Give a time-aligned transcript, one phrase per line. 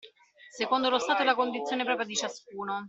[0.49, 2.79] Secondo lo stato e la condizione propria di ciascuno.